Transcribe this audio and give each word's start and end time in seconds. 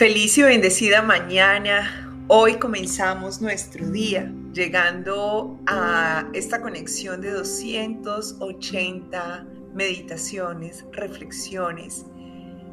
Feliz 0.00 0.32
y 0.38 0.42
bendecida 0.42 1.02
mañana. 1.02 2.24
Hoy 2.26 2.54
comenzamos 2.54 3.42
nuestro 3.42 3.86
día 3.90 4.32
llegando 4.54 5.60
a 5.66 6.26
esta 6.32 6.62
conexión 6.62 7.20
de 7.20 7.32
280 7.32 9.46
meditaciones, 9.74 10.86
reflexiones, 10.92 12.06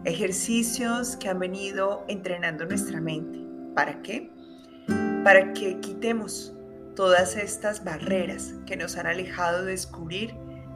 ejercicios 0.05 1.18
que 1.18 1.27
han 1.27 1.39
venido 1.39 2.05
entrenando 2.07 2.66
nuestra 2.66 3.02
mente. 3.02 3.39
¿Para 3.75 4.02
qué? 4.02 4.32
Para 5.25 5.52
que 5.52 5.82
quitemos 5.82 6.55
todas 6.96 7.36
estas 7.36 7.84
barreras 7.84 8.54
que 8.66 8.78
nos 8.78 8.96
han 8.96 9.05
alejado 9.05 9.66
de 9.66 9.71
descubrir 9.71 10.34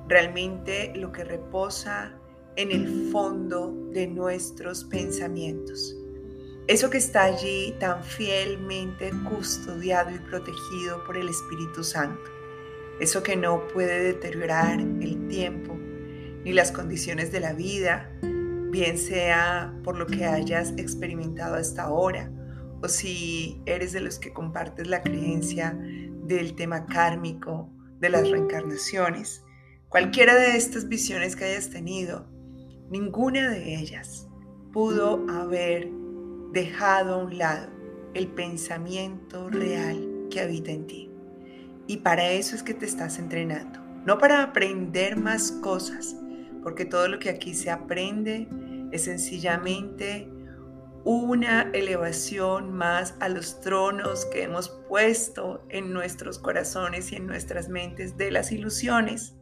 realmente 0.09 0.91
lo 0.97 1.13
que 1.13 1.23
reposa 1.23 2.11
en 2.57 2.71
el 2.71 3.09
fondo 3.09 3.73
de 3.93 4.07
nuestros 4.07 4.83
pensamientos. 4.83 5.95
Eso 6.67 6.89
que 6.89 6.97
está 6.97 7.23
allí 7.23 7.75
tan 7.79 8.03
fielmente 8.03 9.11
custodiado 9.27 10.11
y 10.11 10.19
protegido 10.19 11.03
por 11.05 11.17
el 11.17 11.29
Espíritu 11.29 11.83
Santo. 11.83 12.29
Eso 12.99 13.23
que 13.23 13.35
no 13.35 13.67
puede 13.67 14.03
deteriorar 14.03 14.79
el 14.79 15.27
tiempo 15.27 15.77
ni 16.43 16.53
las 16.53 16.71
condiciones 16.71 17.31
de 17.31 17.39
la 17.39 17.53
vida, 17.53 18.11
bien 18.69 18.97
sea 18.97 19.73
por 19.83 19.97
lo 19.97 20.05
que 20.07 20.25
hayas 20.25 20.73
experimentado 20.77 21.55
hasta 21.55 21.83
ahora 21.83 22.31
o 22.81 22.87
si 22.87 23.61
eres 23.65 23.91
de 23.91 23.99
los 23.99 24.17
que 24.17 24.33
compartes 24.33 24.87
la 24.87 25.03
creencia 25.03 25.77
del 25.79 26.55
tema 26.55 26.85
kármico, 26.85 27.69
de 27.99 28.09
las 28.09 28.29
reencarnaciones. 28.29 29.43
Cualquiera 29.89 30.35
de 30.35 30.55
estas 30.55 30.87
visiones 30.87 31.35
que 31.35 31.45
hayas 31.45 31.69
tenido, 31.69 32.27
ninguna 32.89 33.49
de 33.49 33.75
ellas 33.75 34.27
pudo 34.73 35.25
haber 35.29 35.91
dejado 36.51 37.15
a 37.15 37.17
un 37.17 37.37
lado 37.37 37.69
el 38.13 38.27
pensamiento 38.27 39.49
real 39.49 40.27
que 40.29 40.41
habita 40.41 40.71
en 40.71 40.87
ti. 40.87 41.11
Y 41.87 41.97
para 41.97 42.29
eso 42.31 42.55
es 42.55 42.63
que 42.63 42.73
te 42.73 42.85
estás 42.85 43.19
entrenando, 43.19 43.79
no 44.05 44.17
para 44.17 44.43
aprender 44.43 45.17
más 45.17 45.51
cosas, 45.51 46.15
porque 46.63 46.85
todo 46.85 47.07
lo 47.07 47.19
que 47.19 47.29
aquí 47.29 47.53
se 47.53 47.71
aprende 47.71 48.47
es 48.91 49.05
sencillamente 49.05 50.29
una 51.03 51.63
elevación 51.73 52.71
más 52.71 53.15
a 53.19 53.29
los 53.29 53.59
tronos 53.61 54.25
que 54.25 54.43
hemos 54.43 54.69
puesto 54.87 55.65
en 55.69 55.91
nuestros 55.93 56.37
corazones 56.37 57.11
y 57.11 57.15
en 57.15 57.25
nuestras 57.25 57.69
mentes 57.69 58.17
de 58.17 58.29
las 58.29 58.51
ilusiones. 58.51 59.35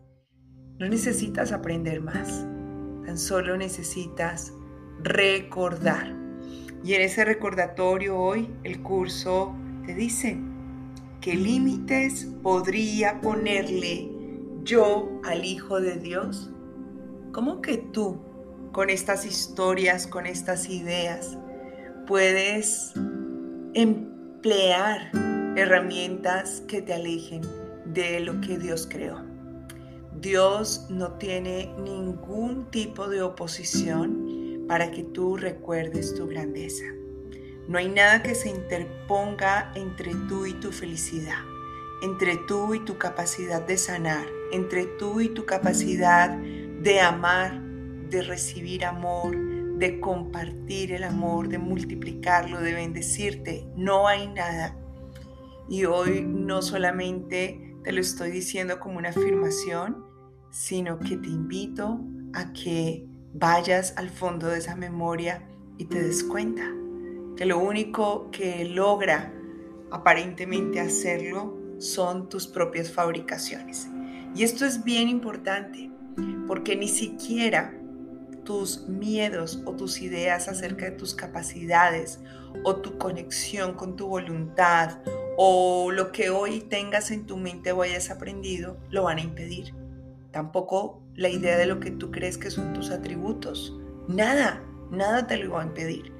No 0.78 0.88
necesitas 0.88 1.52
aprender 1.52 2.00
más, 2.00 2.46
tan 3.06 3.18
solo 3.18 3.58
necesitas 3.58 4.54
recordar. 5.04 6.19
Y 6.84 6.94
en 6.94 7.02
ese 7.02 7.26
recordatorio 7.26 8.18
hoy 8.18 8.50
el 8.64 8.82
curso 8.82 9.54
te 9.86 9.94
dice, 9.94 10.40
¿qué 11.20 11.36
límites 11.36 12.28
podría 12.42 13.20
ponerle 13.20 14.10
yo 14.64 15.10
al 15.26 15.44
Hijo 15.44 15.82
de 15.82 15.98
Dios? 15.98 16.50
¿Cómo 17.34 17.62
que 17.62 17.78
tú, 17.78 18.22
con 18.72 18.90
estas 18.90 19.26
historias, 19.26 20.08
con 20.08 20.26
estas 20.26 20.70
ideas, 20.70 21.38
puedes 22.08 22.94
emplear 23.74 25.12
herramientas 25.58 26.64
que 26.68 26.82
te 26.82 26.94
alejen 26.94 27.42
de 27.86 28.22
lo 28.22 28.40
que 28.40 28.58
Dios 28.58 28.88
creó? 28.90 29.22
Dios 30.22 30.88
no 30.90 31.14
tiene 31.14 31.74
ningún 31.84 32.70
tipo 32.72 33.08
de 33.10 33.22
oposición 33.22 34.39
para 34.70 34.92
que 34.92 35.04
tú 35.04 35.36
recuerdes 35.36 36.14
tu 36.14 36.28
grandeza. 36.28 36.86
No 37.68 37.80
hay 37.80 37.90
nada 37.90 38.22
que 38.22 38.36
se 38.36 38.50
interponga 38.50 39.72
entre 39.76 40.14
tú 40.30 40.46
y 40.46 40.54
tu 40.54 40.72
felicidad, 40.72 41.44
entre 42.04 42.38
tú 42.48 42.76
y 42.76 42.86
tu 42.86 43.00
capacidad 43.00 43.66
de 43.66 43.78
sanar, 43.78 44.28
entre 44.52 44.86
tú 44.86 45.22
y 45.22 45.30
tu 45.30 45.48
capacidad 45.48 46.30
de 46.38 47.02
amar, 47.02 47.60
de 48.10 48.22
recibir 48.22 48.86
amor, 48.86 49.36
de 49.80 50.00
compartir 50.00 50.92
el 50.92 51.04
amor, 51.04 51.48
de 51.50 51.58
multiplicarlo, 51.58 52.62
de 52.62 52.74
bendecirte. 52.74 53.68
No 53.76 54.08
hay 54.08 54.28
nada. 54.28 54.78
Y 55.68 55.86
hoy 55.86 56.24
no 56.24 56.62
solamente 56.62 57.76
te 57.84 57.92
lo 57.92 58.02
estoy 58.02 58.30
diciendo 58.30 58.80
como 58.80 59.00
una 59.00 59.10
afirmación, 59.10 60.06
sino 60.52 61.00
que 61.00 61.18
te 61.18 61.28
invito 61.28 62.02
a 62.34 62.54
que 62.54 63.09
vayas 63.34 63.94
al 63.98 64.10
fondo 64.10 64.48
de 64.48 64.60
esa 64.60 64.76
memoria 64.76 65.48
y 65.78 65.86
te 65.86 66.02
des 66.02 66.24
cuenta 66.24 66.64
que 67.38 67.46
lo 67.46 67.60
único 67.60 68.30
que 68.32 68.66
logra 68.66 69.34
aparentemente 69.92 70.80
hacerlo 70.80 71.58
son 71.80 72.30
tus 72.30 72.48
propias 72.48 72.92
fabricaciones. 72.92 73.88
Y 74.36 74.44
esto 74.44 74.66
es 74.66 74.84
bien 74.84 75.10
importante 75.10 75.90
porque 76.48 76.76
ni 76.76 76.88
siquiera 76.88 77.74
tus 78.44 78.88
miedos 78.88 79.62
o 79.66 79.74
tus 79.74 80.02
ideas 80.02 80.48
acerca 80.48 80.86
de 80.86 80.92
tus 80.92 81.14
capacidades 81.14 82.20
o 82.64 82.78
tu 82.78 82.98
conexión 82.98 83.74
con 83.76 83.96
tu 83.96 84.08
voluntad 84.08 85.00
o 85.38 85.92
lo 85.92 86.12
que 86.12 86.30
hoy 86.30 86.62
tengas 86.62 87.12
en 87.12 87.26
tu 87.26 87.38
mente 87.38 87.72
o 87.72 87.82
hayas 87.82 88.10
aprendido 88.10 88.78
lo 88.90 89.04
van 89.04 89.20
a 89.20 89.22
impedir. 89.22 89.74
Tampoco 90.32 91.02
la 91.16 91.30
idea 91.30 91.58
de 91.58 91.66
lo 91.66 91.80
que 91.80 91.92
tú 91.92 92.12
crees 92.12 92.38
que 92.38 92.52
son 92.52 92.74
tus 92.74 92.92
atributos. 92.92 93.76
Nada, 94.08 94.64
nada 94.92 95.28
te 95.28 95.38
lo 95.38 95.54
va 95.54 95.62
a 95.62 95.66
impedir. 95.66 96.14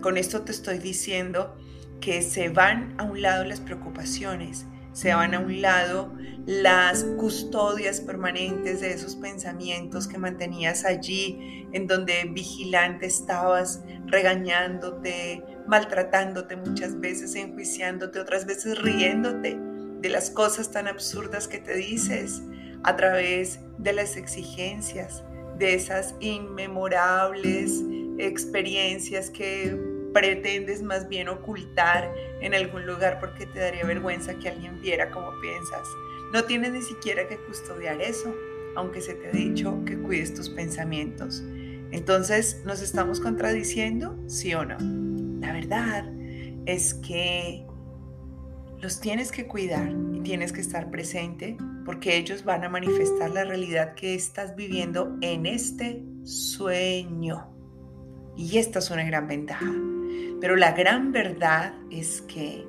Con 0.00 0.16
esto 0.16 0.42
te 0.42 0.52
estoy 0.52 0.78
diciendo 0.78 1.56
que 2.00 2.22
se 2.22 2.48
van 2.48 2.94
a 2.98 3.04
un 3.04 3.22
lado 3.22 3.44
las 3.44 3.60
preocupaciones, 3.60 4.66
se 4.92 5.14
van 5.14 5.34
a 5.34 5.40
un 5.40 5.60
lado 5.62 6.12
las 6.46 7.04
custodias 7.18 8.00
permanentes 8.00 8.80
de 8.80 8.92
esos 8.92 9.16
pensamientos 9.16 10.06
que 10.06 10.16
mantenías 10.16 10.84
allí, 10.84 11.66
en 11.72 11.86
donde 11.86 12.24
vigilante 12.32 13.06
estabas, 13.06 13.82
regañándote, 14.06 15.42
maltratándote 15.66 16.56
muchas 16.56 17.00
veces, 17.00 17.34
enjuiciándote, 17.34 18.20
otras 18.20 18.46
veces 18.46 18.78
riéndote 18.80 19.58
de 20.00 20.08
las 20.08 20.30
cosas 20.30 20.70
tan 20.70 20.86
absurdas 20.86 21.48
que 21.48 21.58
te 21.58 21.74
dices, 21.74 22.42
a 22.86 22.96
través 22.96 23.58
de 23.78 23.92
las 23.92 24.16
exigencias, 24.16 25.24
de 25.58 25.74
esas 25.74 26.14
inmemorables 26.20 27.82
experiencias 28.18 29.28
que 29.28 29.76
pretendes 30.14 30.82
más 30.82 31.08
bien 31.08 31.28
ocultar 31.28 32.10
en 32.40 32.54
algún 32.54 32.86
lugar 32.86 33.18
porque 33.20 33.44
te 33.44 33.58
daría 33.58 33.84
vergüenza 33.84 34.34
que 34.38 34.48
alguien 34.48 34.80
viera 34.80 35.10
cómo 35.10 35.32
piensas. 35.42 35.86
No 36.32 36.44
tienes 36.44 36.72
ni 36.72 36.80
siquiera 36.80 37.26
que 37.26 37.36
custodiar 37.38 38.00
eso, 38.00 38.34
aunque 38.76 39.00
se 39.00 39.14
te 39.14 39.28
ha 39.28 39.32
dicho 39.32 39.82
que 39.84 39.98
cuides 39.98 40.32
tus 40.32 40.48
pensamientos. 40.48 41.42
Entonces, 41.90 42.62
¿nos 42.64 42.82
estamos 42.82 43.18
contradiciendo? 43.20 44.16
¿Sí 44.26 44.54
o 44.54 44.64
no? 44.64 44.76
La 45.40 45.52
verdad 45.52 46.04
es 46.66 46.94
que 46.94 47.66
los 48.80 49.00
tienes 49.00 49.32
que 49.32 49.46
cuidar 49.46 49.90
y 50.12 50.20
tienes 50.20 50.52
que 50.52 50.60
estar 50.60 50.90
presente 50.90 51.56
porque 51.84 52.16
ellos 52.16 52.44
van 52.44 52.64
a 52.64 52.68
manifestar 52.68 53.30
la 53.30 53.44
realidad 53.44 53.94
que 53.94 54.14
estás 54.14 54.56
viviendo 54.56 55.16
en 55.20 55.46
este 55.46 56.04
sueño. 56.24 57.48
Y 58.36 58.58
esta 58.58 58.80
es 58.80 58.90
una 58.90 59.04
gran 59.04 59.28
ventaja. 59.28 59.72
Pero 60.40 60.56
la 60.56 60.72
gran 60.72 61.12
verdad 61.12 61.74
es 61.90 62.20
que 62.22 62.66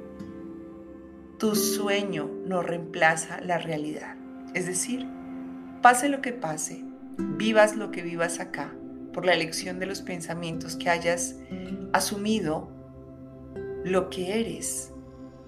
tu 1.38 1.56
sueño 1.56 2.29
no 2.45 2.62
reemplaza 2.62 3.41
la 3.41 3.57
realidad. 3.57 4.16
Es 4.53 4.66
decir, 4.66 5.06
pase 5.81 6.09
lo 6.09 6.22
que 6.22 6.31
pase, 6.31 6.83
vivas 7.18 7.75
lo 7.75 7.92
que 7.92 8.01
vivas 8.01 8.39
acá, 8.39 8.74
por 9.13 9.25
la 9.25 9.33
elección 9.33 9.80
de 9.80 9.88
los 9.88 10.01
pensamientos 10.01 10.75
que 10.77 10.89
hayas 10.89 11.36
asumido, 11.92 12.71
lo 13.83 14.10
que 14.10 14.39
eres 14.39 14.94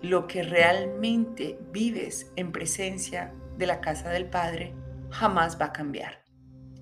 lo 0.01 0.27
que 0.27 0.43
realmente 0.43 1.59
vives 1.71 2.31
en 2.35 2.51
presencia 2.51 3.33
de 3.57 3.65
la 3.65 3.81
casa 3.81 4.09
del 4.09 4.29
Padre 4.29 4.73
jamás 5.09 5.59
va 5.59 5.65
a 5.65 5.73
cambiar. 5.73 6.23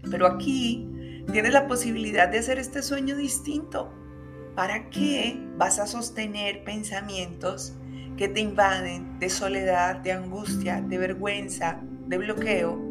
Pero 0.09 0.27
aquí 0.27 1.23
tienes 1.31 1.51
la 1.51 1.67
posibilidad 1.67 2.29
de 2.29 2.39
hacer 2.39 2.59
este 2.59 2.81
sueño 2.81 3.15
distinto. 3.15 3.93
¿Para 4.55 4.89
qué 4.89 5.39
vas 5.57 5.79
a 5.79 5.87
sostener 5.87 6.63
pensamientos 6.63 7.73
que 8.15 8.27
te 8.27 8.39
invaden 8.39 9.19
de 9.19 9.29
soledad, 9.29 9.97
de 9.97 10.11
angustia, 10.11 10.81
de 10.81 10.97
vergüenza, 10.97 11.79
de 12.07 12.17
bloqueo, 12.17 12.81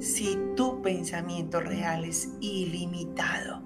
si 0.00 0.38
tu 0.56 0.82
pensamiento 0.82 1.60
real 1.60 2.04
es 2.04 2.30
ilimitado? 2.40 3.62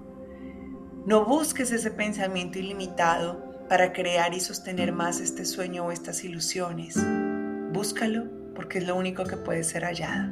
No 1.05 1.25
busques 1.25 1.71
ese 1.71 1.91
pensamiento 1.91 2.57
ilimitado 2.57 3.44
para 3.69 3.93
crear 3.93 4.33
y 4.33 4.39
sostener 4.39 4.91
más 4.91 5.19
este 5.19 5.45
sueño 5.45 5.85
o 5.85 5.91
estas 5.91 6.23
ilusiones. 6.23 6.97
Búscalo 7.71 8.25
porque 8.55 8.77
es 8.79 8.87
lo 8.87 8.95
único 8.95 9.23
que 9.23 9.37
puede 9.37 9.63
ser 9.63 9.83
hallado, 9.83 10.31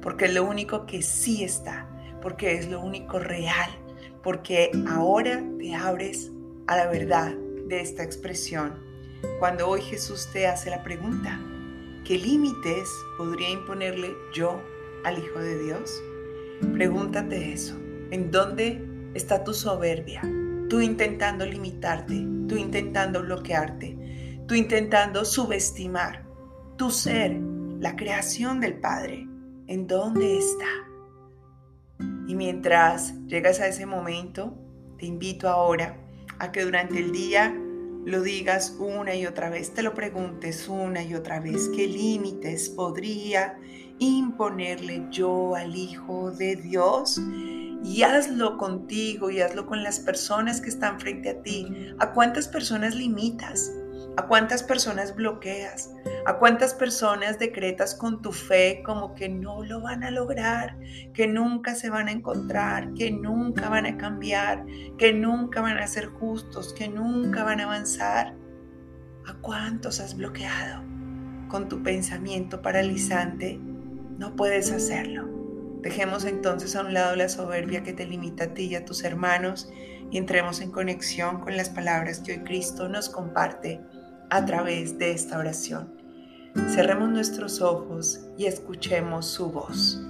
porque 0.00 0.26
es 0.26 0.34
lo 0.34 0.44
único 0.44 0.86
que 0.86 1.02
sí 1.02 1.44
está, 1.44 1.88
porque 2.20 2.54
es 2.54 2.68
lo 2.68 2.80
único 2.80 3.18
real, 3.18 3.70
porque 4.22 4.70
ahora 4.88 5.42
te 5.58 5.74
abres 5.74 6.30
a 6.66 6.76
la 6.76 6.86
verdad 6.86 7.34
de 7.66 7.80
esta 7.80 8.02
expresión 8.02 8.92
cuando 9.38 9.68
hoy 9.68 9.82
Jesús 9.82 10.28
te 10.32 10.46
hace 10.46 10.70
la 10.70 10.82
pregunta, 10.82 11.40
¿qué 12.04 12.18
límites 12.18 12.88
podría 13.16 13.50
imponerle 13.50 14.14
yo 14.34 14.60
al 15.04 15.18
Hijo 15.18 15.38
de 15.38 15.62
Dios? 15.62 16.02
Pregúntate 16.72 17.52
eso. 17.52 17.76
¿En 18.10 18.30
dónde 18.30 18.84
está 19.14 19.44
tu 19.44 19.54
soberbia? 19.54 20.22
Tú 20.72 20.80
intentando 20.80 21.44
limitarte, 21.44 22.14
tú 22.48 22.56
intentando 22.56 23.20
bloquearte, 23.20 24.42
tú 24.48 24.54
intentando 24.54 25.22
subestimar 25.22 26.24
tu 26.78 26.90
ser, 26.90 27.38
la 27.78 27.94
creación 27.94 28.58
del 28.58 28.80
Padre. 28.80 29.28
¿En 29.66 29.86
dónde 29.86 30.38
está? 30.38 30.64
Y 32.26 32.34
mientras 32.34 33.12
llegas 33.26 33.60
a 33.60 33.66
ese 33.66 33.84
momento, 33.84 34.56
te 34.96 35.04
invito 35.04 35.46
ahora 35.46 35.98
a 36.38 36.50
que 36.52 36.64
durante 36.64 37.00
el 37.00 37.12
día 37.12 37.54
lo 38.06 38.22
digas 38.22 38.74
una 38.78 39.14
y 39.14 39.26
otra 39.26 39.50
vez, 39.50 39.74
te 39.74 39.82
lo 39.82 39.92
preguntes 39.92 40.70
una 40.70 41.02
y 41.02 41.14
otra 41.14 41.38
vez, 41.38 41.68
¿qué 41.76 41.86
límites 41.86 42.70
podría 42.70 43.58
imponerle 43.98 45.06
yo 45.10 45.54
al 45.54 45.76
Hijo 45.76 46.30
de 46.30 46.56
Dios? 46.56 47.20
Y 47.84 48.02
hazlo 48.02 48.58
contigo 48.58 49.30
y 49.30 49.40
hazlo 49.40 49.66
con 49.66 49.82
las 49.82 50.00
personas 50.00 50.60
que 50.60 50.68
están 50.68 51.00
frente 51.00 51.30
a 51.30 51.42
ti. 51.42 51.94
¿A 51.98 52.12
cuántas 52.12 52.48
personas 52.48 52.94
limitas? 52.94 53.72
¿A 54.16 54.26
cuántas 54.26 54.62
personas 54.62 55.16
bloqueas? 55.16 55.90
¿A 56.26 56.38
cuántas 56.38 56.74
personas 56.74 57.38
decretas 57.38 57.94
con 57.94 58.20
tu 58.20 58.30
fe 58.30 58.82
como 58.84 59.14
que 59.14 59.28
no 59.28 59.64
lo 59.64 59.80
van 59.80 60.04
a 60.04 60.10
lograr, 60.10 60.78
que 61.14 61.26
nunca 61.26 61.74
se 61.74 61.90
van 61.90 62.08
a 62.08 62.12
encontrar, 62.12 62.92
que 62.94 63.10
nunca 63.10 63.68
van 63.68 63.86
a 63.86 63.96
cambiar, 63.96 64.64
que 64.98 65.12
nunca 65.12 65.62
van 65.62 65.78
a 65.78 65.86
ser 65.86 66.06
justos, 66.06 66.74
que 66.74 66.88
nunca 66.88 67.42
van 67.42 67.60
a 67.60 67.64
avanzar? 67.64 68.34
¿A 69.26 69.34
cuántos 69.40 69.98
has 69.98 70.16
bloqueado? 70.16 70.82
Con 71.48 71.68
tu 71.68 71.82
pensamiento 71.82 72.60
paralizante 72.60 73.58
no 74.18 74.36
puedes 74.36 74.70
hacerlo. 74.70 75.41
Dejemos 75.82 76.24
entonces 76.24 76.76
a 76.76 76.82
un 76.82 76.94
lado 76.94 77.16
la 77.16 77.28
soberbia 77.28 77.82
que 77.82 77.92
te 77.92 78.06
limita 78.06 78.44
a 78.44 78.54
ti 78.54 78.66
y 78.66 78.76
a 78.76 78.84
tus 78.84 79.02
hermanos 79.02 79.68
y 80.12 80.16
entremos 80.16 80.60
en 80.60 80.70
conexión 80.70 81.40
con 81.40 81.56
las 81.56 81.70
palabras 81.70 82.20
que 82.20 82.32
hoy 82.32 82.38
Cristo 82.44 82.88
nos 82.88 83.08
comparte 83.08 83.80
a 84.30 84.44
través 84.44 84.96
de 84.98 85.10
esta 85.10 85.38
oración. 85.38 86.00
Cerremos 86.68 87.08
nuestros 87.08 87.60
ojos 87.60 88.20
y 88.38 88.46
escuchemos 88.46 89.26
su 89.26 89.50
voz. 89.50 90.00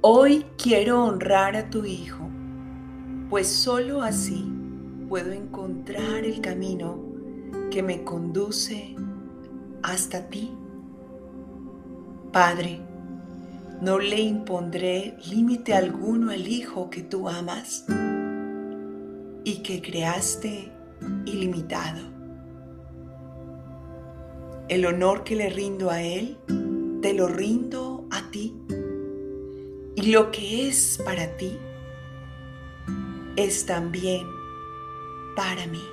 Hoy 0.00 0.46
quiero 0.56 1.04
honrar 1.04 1.54
a 1.54 1.68
tu 1.68 1.84
Hijo, 1.84 2.17
pues 3.28 3.48
sólo 3.48 4.02
así 4.02 4.50
puedo 5.08 5.32
encontrar 5.32 6.24
el 6.24 6.40
camino 6.40 6.98
que 7.70 7.82
me 7.82 8.04
conduce 8.04 8.94
hasta 9.82 10.28
ti. 10.28 10.50
Padre, 12.32 12.80
no 13.80 13.98
le 13.98 14.20
impondré 14.20 15.16
límite 15.30 15.74
alguno 15.74 16.30
al 16.30 16.46
Hijo 16.46 16.90
que 16.90 17.02
tú 17.02 17.28
amas 17.28 17.84
y 19.44 19.62
que 19.62 19.80
creaste 19.80 20.72
ilimitado. 21.24 22.00
El 24.68 24.84
honor 24.84 25.24
que 25.24 25.36
le 25.36 25.48
rindo 25.48 25.90
a 25.90 26.02
Él, 26.02 26.36
te 27.00 27.14
lo 27.14 27.28
rindo 27.28 28.06
a 28.10 28.30
ti. 28.30 28.54
Y 29.96 30.10
lo 30.10 30.30
que 30.30 30.68
es 30.68 31.00
para 31.04 31.36
ti, 31.36 31.58
es 33.38 33.66
también 33.66 34.26
para 35.36 35.64
mí. 35.68 35.84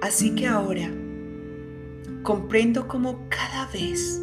Así 0.00 0.34
que 0.34 0.46
ahora 0.46 0.90
comprendo 2.22 2.88
cómo 2.88 3.26
cada 3.28 3.66
vez 3.66 4.18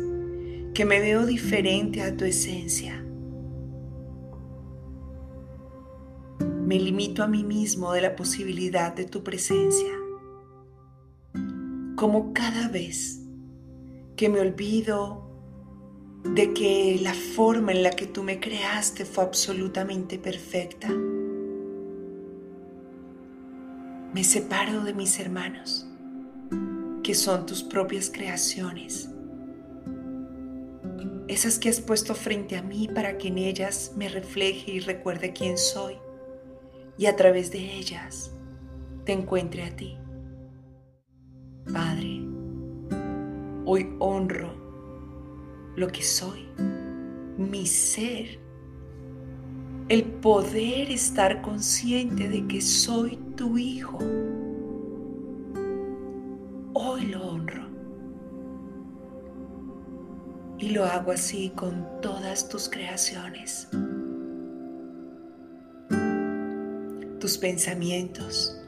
que 0.74 0.86
me 0.86 1.00
veo 1.00 1.28
diferente 1.28 2.02
a 2.02 2.18
tu 2.18 2.26
esencia. 2.26 3.04
Me 6.66 6.80
limito 6.80 7.22
a 7.22 7.28
mí 7.28 7.44
mismo 7.44 7.94
de 7.94 8.02
la 8.02 8.16
posibilidad 8.16 8.92
de 8.92 9.06
tu 9.06 9.24
presencia. 9.24 9.94
Como 11.96 12.34
cada 12.34 12.70
vez 12.70 13.22
que 14.16 14.30
me 14.30 14.40
olvido 14.40 15.27
de 16.34 16.54
que 16.54 17.00
la 17.02 17.14
forma 17.14 17.72
en 17.72 17.84
la 17.84 17.92
que 17.92 18.06
tú 18.06 18.24
me 18.24 18.40
creaste 18.40 19.06
fue 19.06 19.24
absolutamente 19.24 20.18
perfecta, 20.18 20.90
me 24.14 24.24
separo 24.24 24.84
de 24.84 24.94
mis 24.94 25.20
hermanos, 25.20 25.88
que 27.04 27.16
son 27.16 27.46
tus 27.46 27.64
propias 27.64 28.10
creaciones. 28.10 29.10
Esas 31.28 31.60
que 31.60 31.70
has 31.70 31.82
puesto 31.82 32.16
frente 32.16 32.56
a 32.56 32.62
mí 32.62 32.88
para 32.88 33.18
que 33.18 33.28
en 33.28 33.38
ellas 33.38 33.94
me 33.96 34.10
refleje 34.10 34.72
y 34.72 34.80
recuerde 34.80 35.34
quién 35.34 35.58
soy. 35.58 35.98
Y 36.98 37.06
a 37.06 37.16
través 37.16 37.52
de 37.52 37.60
ellas 37.60 38.32
te 39.06 39.12
encuentre 39.12 39.64
a 39.64 39.76
ti. 39.76 39.98
Padre, 41.72 42.22
hoy 43.66 43.94
honro 44.00 44.67
lo 45.78 45.88
que 45.90 46.02
soy, 46.02 46.48
mi 47.38 47.68
ser, 47.68 48.40
el 49.90 50.04
poder 50.04 50.90
estar 50.90 51.44
consciente 51.44 52.28
de 52.28 52.48
que 52.48 52.62
soy 52.62 53.16
tu 53.36 53.60
hijo. 53.60 54.00
Hoy 56.74 57.06
lo 57.06 57.28
honro. 57.28 57.68
Y 60.58 60.70
lo 60.70 60.84
hago 60.84 61.12
así 61.12 61.52
con 61.56 61.86
todas 62.02 62.50
tus 62.50 62.68
creaciones. 62.68 63.70
Tus 67.20 67.38
pensamientos 67.38 68.60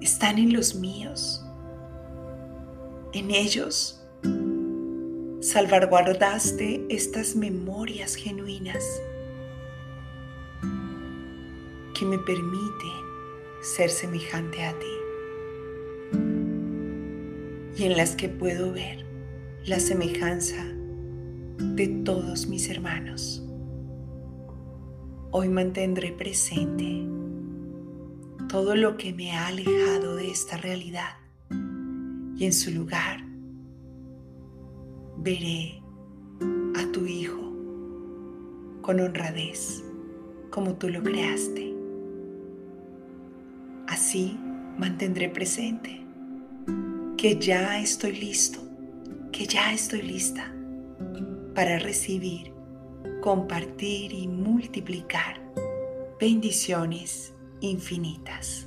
están 0.00 0.38
en 0.38 0.52
los 0.52 0.76
míos. 0.76 1.44
En 3.12 3.32
ellos 3.32 3.99
salvaguardaste 5.50 6.86
estas 6.88 7.34
memorias 7.34 8.14
genuinas 8.14 8.84
que 11.92 12.04
me 12.04 12.18
permiten 12.18 13.00
ser 13.60 13.90
semejante 13.90 14.64
a 14.64 14.72
ti 14.78 14.86
y 17.76 17.82
en 17.82 17.96
las 17.96 18.14
que 18.14 18.28
puedo 18.28 18.70
ver 18.70 19.04
la 19.64 19.80
semejanza 19.80 20.64
de 21.58 21.88
todos 22.04 22.46
mis 22.46 22.70
hermanos. 22.70 23.44
Hoy 25.32 25.48
mantendré 25.48 26.12
presente 26.12 27.08
todo 28.48 28.76
lo 28.76 28.96
que 28.96 29.12
me 29.12 29.32
ha 29.32 29.48
alejado 29.48 30.14
de 30.14 30.30
esta 30.30 30.58
realidad 30.58 31.16
y 32.36 32.44
en 32.44 32.52
su 32.52 32.70
lugar 32.70 33.29
veré 35.20 35.82
a 36.76 36.92
tu 36.92 37.06
Hijo 37.06 37.52
con 38.82 39.00
honradez 39.00 39.84
como 40.50 40.74
tú 40.74 40.88
lo 40.88 41.02
creaste. 41.02 41.74
Así 43.86 44.38
mantendré 44.78 45.28
presente 45.28 46.04
que 47.16 47.38
ya 47.38 47.80
estoy 47.80 48.12
listo 48.12 48.70
que 49.32 49.46
ya 49.46 49.72
estoy 49.72 50.02
lista 50.02 50.52
para 51.54 51.78
recibir, 51.78 52.52
compartir 53.20 54.12
y 54.12 54.28
multiplicar 54.28 55.40
bendiciones 56.20 57.32
infinitas. 57.60 58.66